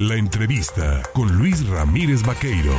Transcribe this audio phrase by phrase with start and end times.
[0.00, 2.72] La entrevista con Luis Ramírez Vaqueiro.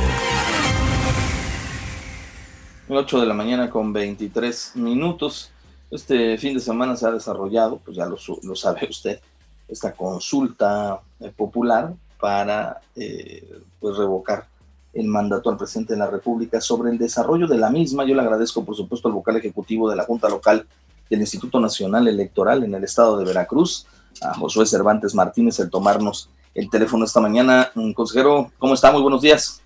[2.90, 5.50] 8 de la mañana con 23 minutos.
[5.90, 8.18] Este fin de semana se ha desarrollado, pues ya lo,
[8.54, 9.18] sabe usted,
[9.66, 14.46] esta consulta eh, popular para eh, pues revocar
[14.92, 18.04] el mandato al presidente de la República sobre el desarrollo de la misma.
[18.04, 20.66] Yo le agradezco, por supuesto, al vocal ejecutivo de la Junta Local
[21.08, 23.86] del Instituto Nacional Electoral en el estado de Veracruz,
[24.20, 27.70] a Josué Cervantes Martínez, el tomarnos el teléfono esta mañana.
[27.94, 28.90] Consejero, ¿cómo está?
[28.90, 29.62] Muy buenos días.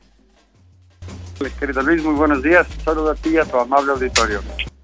[1.38, 2.66] Pues, querido Luis, muy buenos días.
[2.84, 4.40] Saludo a ti y a tu amable auditorio.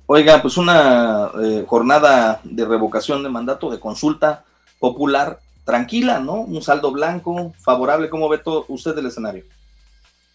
[0.07, 4.45] Oiga, pues una eh, jornada de revocación de mandato, de consulta
[4.79, 6.35] popular, tranquila, ¿no?
[6.35, 8.09] Un saldo blanco, favorable.
[8.09, 9.45] ¿Cómo ve todo usted el escenario?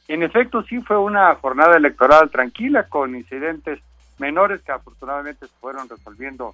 [0.10, 3.80] En efecto, sí fue una jornada electoral tranquila, con incidentes
[4.20, 6.54] menores que afortunadamente se fueron resolviendo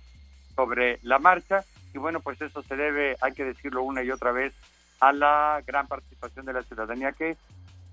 [0.55, 1.63] sobre la marcha.
[1.93, 4.53] Y bueno, pues eso se debe, hay que decirlo una y otra vez,
[4.99, 7.37] a la gran participación de la ciudadanía que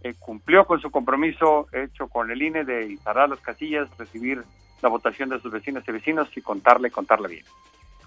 [0.03, 4.45] eh, cumplió con su compromiso hecho con el INE de instalar las casillas, recibir
[4.83, 7.45] la votación de sus vecinos y vecinos y contarle, contarle bien.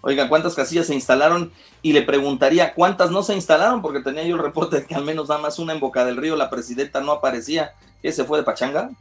[0.02, 1.52] Oiga, ¿cuántas casillas se instalaron?
[1.82, 3.82] Y le preguntaría, ¿cuántas no se instalaron?
[3.82, 6.18] Porque tenía yo el reporte de que al menos nada más una en Boca del
[6.18, 7.72] Río, la presidenta no aparecía.
[8.02, 8.92] ¿Qué se fue de Pachanga?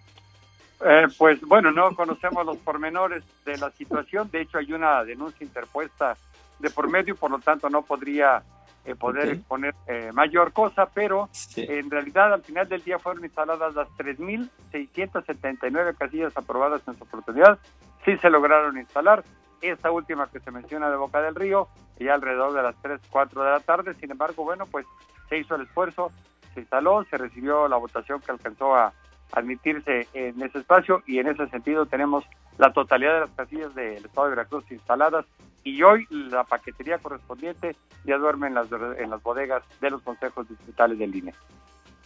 [0.85, 4.31] Eh, pues bueno, no conocemos los pormenores de la situación.
[4.31, 6.17] De hecho, hay una denuncia interpuesta
[6.59, 8.43] de por medio y por lo tanto no podría
[8.87, 13.75] eh, poder exponer eh, mayor cosa, pero en realidad al final del día fueron instaladas
[13.75, 17.59] las 3.679 casillas aprobadas en su oportunidad,
[18.05, 19.25] sí se lograron instalar,
[19.61, 23.43] esta última que se menciona de Boca del Río, ya alrededor de las 3, 4
[23.43, 24.87] de la tarde, sin embargo, bueno, pues
[25.29, 26.13] se hizo el esfuerzo,
[26.55, 28.93] se instaló, se recibió la votación que alcanzó a
[29.33, 32.25] admitirse en ese espacio y en ese sentido tenemos
[32.59, 35.27] la totalidad de las casillas del Estado de Veracruz instaladas
[35.67, 40.49] y hoy la paquetería correspondiente ya duerme en las, en las bodegas de los consejos
[40.49, 41.35] distritales del INE.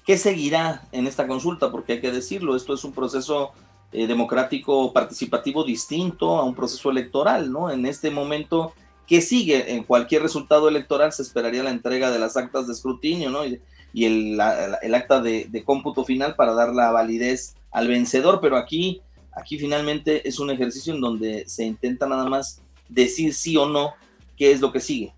[0.06, 1.70] ¿Qué seguirá en esta consulta?
[1.70, 3.52] Porque hay que decirlo, esto es un proceso
[3.92, 7.70] eh, democrático participativo distinto a un proceso electoral, ¿no?
[7.70, 8.72] En este momento,
[9.06, 9.74] ¿qué sigue?
[9.74, 13.44] En cualquier resultado electoral se esperaría la entrega de las actas de escrutinio, ¿no?
[13.44, 13.60] Y,
[14.06, 14.40] el,
[14.82, 19.58] el, acta de, de, cómputo final para dar la validez al vencedor, pero aquí, aquí
[19.58, 23.94] finalmente es un ejercicio en donde se intenta nada más decir sí o no
[24.36, 25.12] qué es lo que sigue.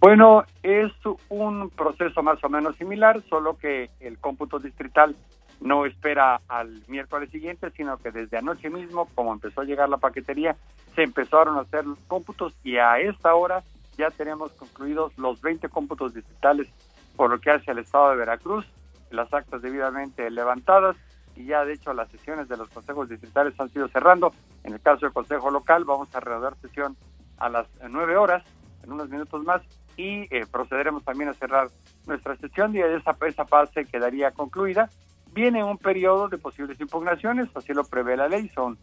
[0.00, 0.90] Bueno, es
[1.28, 5.14] un proceso más o menos similar, solo que el cómputo distrital
[5.60, 9.98] no espera al miércoles siguiente, sino que desde anoche mismo, como empezó a llegar la
[9.98, 10.56] paquetería,
[10.94, 13.62] se empezaron a hacer los cómputos y a esta hora
[13.98, 16.68] ya tenemos concluidos los 20 cómputos distritales
[17.16, 18.64] por lo que hace al estado de Veracruz,
[19.10, 20.96] las actas debidamente levantadas
[21.40, 24.32] y ya de hecho las sesiones de los consejos distritales han sido cerrando.
[24.62, 26.96] En el caso del consejo local vamos a reanudar sesión
[27.38, 28.44] a las nueve horas,
[28.84, 29.62] en unos minutos más,
[29.96, 31.68] y eh, procederemos también a cerrar
[32.06, 34.90] nuestra sesión y esa, esa fase quedaría concluida.
[35.32, 38.78] Viene un periodo de posibles impugnaciones, así lo prevé la ley, son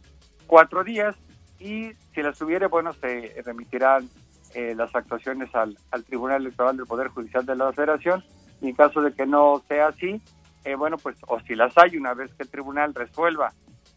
[0.46, 1.14] cuatro días
[1.60, 4.08] y si las hubiere, bueno, se remitirán
[4.54, 8.24] eh, las actuaciones al, al Tribunal Electoral del Poder Judicial de la Federación
[8.60, 10.20] y en caso de que no sea así,
[10.68, 13.52] eh, bueno, pues o si las hay, una vez que el tribunal resuelva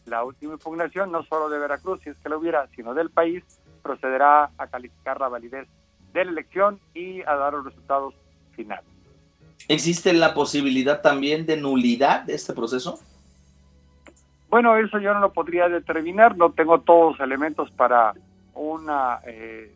[0.06, 3.44] la última impugnación, no solo de Veracruz, si es que lo hubiera, sino del país,
[3.84, 5.68] procederá a calificar la validez
[6.14, 8.14] de la elección y a dar los resultados
[8.56, 8.86] finales.
[9.68, 13.00] ¿Existe la posibilidad también de nulidad de este proceso?
[14.50, 18.14] Bueno, eso yo no lo podría determinar, no tengo todos los elementos para
[18.54, 19.76] una, eh,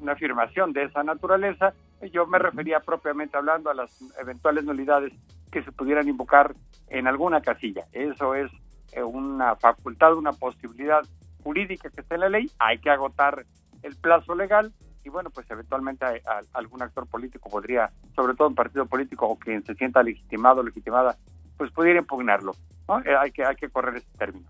[0.00, 1.72] una afirmación de esa naturaleza.
[2.12, 5.12] Yo me refería propiamente hablando a las eventuales nulidades
[5.56, 6.54] que se pudieran invocar
[6.88, 7.86] en alguna casilla.
[7.90, 8.50] Eso es
[8.92, 11.00] eh, una facultad, una posibilidad
[11.42, 12.50] jurídica que está en la ley.
[12.58, 13.46] Hay que agotar
[13.82, 14.70] el plazo legal
[15.02, 16.04] y bueno, pues eventualmente
[16.52, 20.62] algún actor político podría, sobre todo un partido político o quien se sienta legitimado o
[20.62, 21.16] legitimada,
[21.56, 22.54] pues pudiera impugnarlo.
[23.06, 24.46] Eh, hay, que, hay que correr ese término.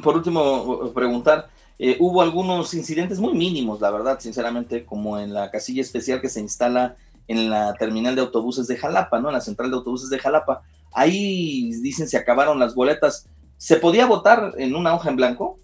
[0.00, 5.50] Por último, preguntar, eh, hubo algunos incidentes muy mínimos, la verdad, sinceramente, como en la
[5.50, 6.94] casilla especial que se instala
[7.30, 9.28] en la terminal de autobuses de Jalapa, ¿no?
[9.28, 10.62] En la central de autobuses de Jalapa.
[10.92, 13.30] Ahí dicen se acabaron las boletas.
[13.56, 15.56] ¿Se podía votar en una hoja en blanco?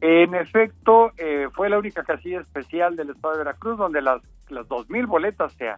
[0.00, 4.64] En efecto, eh, fue la única casilla especial del estado de Veracruz donde las, las
[4.68, 5.72] 2.000 boletas se,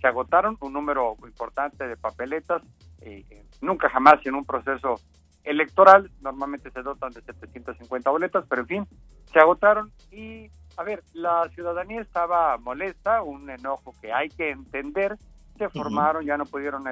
[0.00, 2.62] se agotaron, un número importante de papeletas,
[3.02, 4.96] eh, nunca jamás en un proceso
[5.44, 8.88] electoral, normalmente se dotan de 750 boletas, pero en fin,
[9.32, 10.50] se agotaron y
[10.80, 15.18] a ver, la ciudadanía estaba molesta, un enojo que hay que entender,
[15.58, 16.84] se formaron, ya no pudieron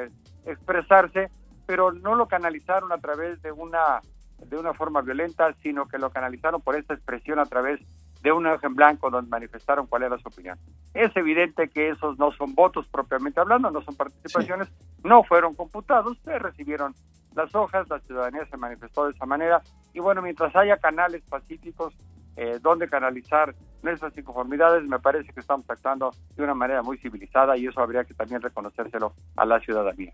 [0.44, 1.30] expresarse,
[1.64, 4.00] pero no lo canalizaron a través de una
[4.44, 7.80] de una forma violenta, sino que lo canalizaron por esta expresión a través
[8.20, 10.58] de un hoja en blanco donde manifestaron cuál era su opinión.
[10.92, 14.68] Es evidente que esos no son votos propiamente hablando, no son participaciones,
[15.02, 16.94] no fueron computados, se recibieron
[17.34, 19.62] las hojas, la ciudadanía se manifestó de esa manera
[19.94, 21.94] y bueno, mientras haya canales pacíficos
[22.40, 23.52] eh, donde canalizar
[23.82, 28.04] nuestras inconformidades, me parece que estamos actuando de una manera muy civilizada y eso habría
[28.04, 30.12] que también reconocérselo a la ciudadanía.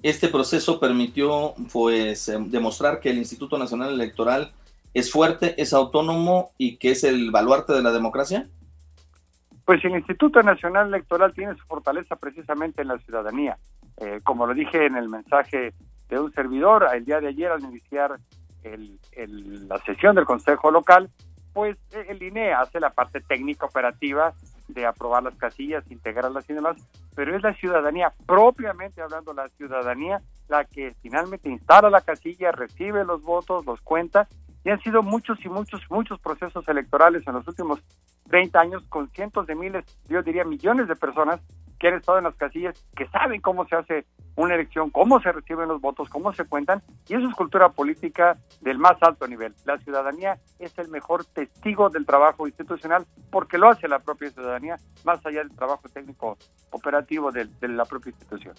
[0.00, 4.52] Este proceso permitió pues em, demostrar que el Instituto Nacional Electoral
[4.94, 8.48] es fuerte, es autónomo y que es el baluarte de la democracia.
[9.64, 13.58] Pues el Instituto Nacional Electoral tiene su fortaleza precisamente en la ciudadanía.
[13.96, 15.74] Eh, como lo dije en el mensaje
[16.08, 18.16] de un servidor el día de ayer al iniciar
[18.62, 21.10] la sesión del Consejo Local,
[21.58, 24.32] pues el INE hace la parte técnica operativa
[24.68, 26.76] de aprobar las casillas, integrarlas y demás,
[27.16, 33.04] pero es la ciudadanía, propiamente hablando la ciudadanía, la que finalmente instala la casilla, recibe
[33.04, 34.28] los votos, los cuenta,
[34.64, 37.80] y han sido muchos y muchos, muchos procesos electorales en los últimos
[38.30, 41.40] 30 años con cientos de miles, yo diría millones de personas
[41.78, 45.32] que han estado en las casillas, que saben cómo se hace una elección, cómo se
[45.32, 49.54] reciben los votos, cómo se cuentan, y eso es cultura política del más alto nivel.
[49.64, 54.78] La ciudadanía es el mejor testigo del trabajo institucional porque lo hace la propia ciudadanía,
[55.04, 56.38] más allá del trabajo técnico
[56.70, 58.54] operativo de, la propia institución.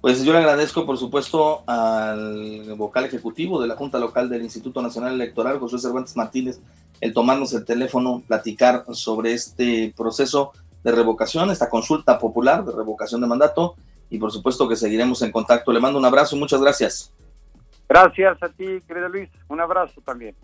[0.00, 4.80] Pues yo le agradezco, por supuesto, al vocal ejecutivo de la Junta Local del Instituto
[4.82, 6.60] Nacional Electoral, José Cervantes Martínez,
[7.00, 10.52] el tomarnos el teléfono, platicar sobre este proceso
[10.86, 13.74] de revocación, esta consulta popular de revocación de mandato
[14.08, 15.72] y por supuesto que seguiremos en contacto.
[15.72, 17.12] Le mando un abrazo y muchas gracias.
[17.88, 19.28] Gracias a ti, querido Luis.
[19.48, 20.36] Un abrazo también.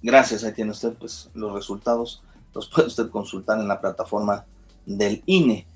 [0.00, 2.22] Gracias, ahí tiene usted pues los resultados.
[2.54, 4.46] Los puede usted consultar en la plataforma
[4.86, 5.66] del INE.